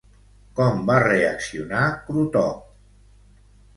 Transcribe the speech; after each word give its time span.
Com 0.59 0.79
va 0.87 0.95
reaccionar 1.03 1.83
Crotop? 2.07 2.65